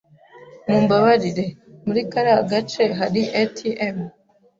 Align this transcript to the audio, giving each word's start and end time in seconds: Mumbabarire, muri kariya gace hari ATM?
Mumbabarire, 0.67 1.45
muri 1.85 2.01
kariya 2.11 2.39
gace 2.51 2.83
hari 2.99 3.21
ATM? 3.41 3.97